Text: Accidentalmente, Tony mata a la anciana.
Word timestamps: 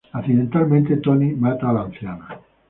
Accidentalmente, 0.15 0.97
Tony 0.97 1.35
mata 1.35 1.69
a 1.69 1.73
la 1.77 1.81
anciana. 1.83 2.27